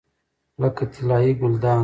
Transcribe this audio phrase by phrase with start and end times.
[0.61, 1.79] لکه طلایي ګلدان.